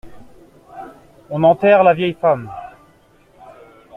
On 1.29 1.43
enterre 1.43 1.83
la 1.83 1.93
vieille 1.93 2.17
femme. 2.19 2.49